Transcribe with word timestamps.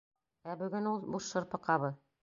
Ә 0.53 0.55
бөгөн 0.61 0.89
ул... 0.93 0.99
буш 1.17 1.29
шырпы 1.37 1.65
ҡабы. 1.69 1.97